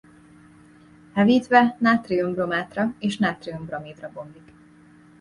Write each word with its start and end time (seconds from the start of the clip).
Hevítve 1.13 1.73
nátrium-bromátra 1.79 2.93
és 2.99 3.17
nátrium-bromidra 3.17 4.11
bomlik. 4.13 4.53